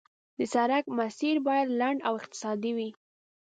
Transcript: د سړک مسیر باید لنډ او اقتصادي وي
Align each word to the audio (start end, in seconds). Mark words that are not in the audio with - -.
د 0.37 0.39
سړک 0.53 0.83
مسیر 0.99 1.35
باید 1.47 1.67
لنډ 1.79 1.99
او 2.07 2.13
اقتصادي 2.21 2.71
وي 2.77 2.89